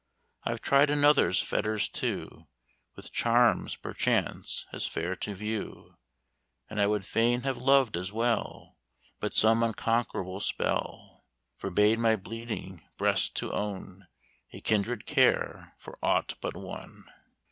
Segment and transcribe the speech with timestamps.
[0.43, 2.47] "I've tried another's fetters too,
[2.95, 5.95] With charms, perchance, as fair to view;
[6.67, 8.79] And I would fain have loved as well,
[9.19, 14.07] But some unconquerable spell Forbade my bleeding breast to own
[14.53, 17.05] A kindred care for aught but one.